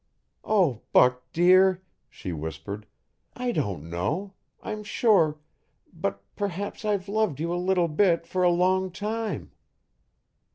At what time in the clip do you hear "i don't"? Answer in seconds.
3.35-3.87